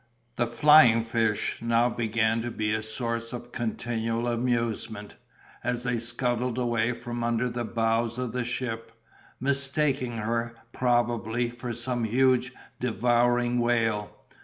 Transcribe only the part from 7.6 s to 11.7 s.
bows of the ship, mistaking her, probably,